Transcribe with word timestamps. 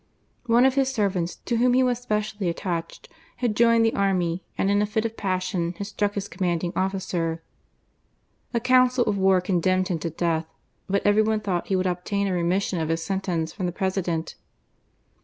One 0.47 0.65
of 0.65 0.73
his 0.73 0.91
servants, 0.91 1.35
to 1.45 1.57
whom 1.57 1.75
he 1.75 1.83
was 1.83 1.99
specially 1.99 2.49
attached, 2.49 3.07
had 3.35 3.55
joined 3.55 3.85
the 3.85 3.93
army, 3.93 4.43
and 4.57 4.71
in 4.71 4.81
a 4.81 4.87
fit 4.87 5.05
of 5.05 5.15
passion, 5.15 5.75
had 5.77 5.85
struck 5.85 6.15
his 6.15 6.27
commanding 6.27 6.73
officer. 6.75 7.43
A 8.51 8.59
council 8.59 9.05
of 9.05 9.19
war 9.19 9.41
condemned 9.41 9.89
him 9.89 9.99
to 9.99 10.09
death, 10.09 10.47
but 10.89 11.05
every 11.05 11.21
one 11.21 11.39
thought 11.41 11.65
that 11.65 11.69
he 11.69 11.75
would 11.75 11.85
obtain 11.85 12.25
a 12.25 12.33
remis 12.33 12.63
j 12.63 12.69
sion 12.69 12.79
of 12.81 12.89
his 12.89 13.03
sentence 13.03 13.53
from 13.53 13.67
the 13.67 13.71
President. 13.71 14.33